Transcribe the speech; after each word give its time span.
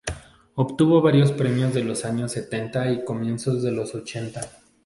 Obtuvo 0.55 0.99
varios 0.99 1.31
premios 1.31 1.75
en 1.75 1.87
los 1.87 2.05
años 2.05 2.31
setenta 2.31 2.89
y 2.91 3.05
comienzos 3.05 3.61
de 3.61 3.71
los 3.71 3.93
ochenta. 3.93 4.41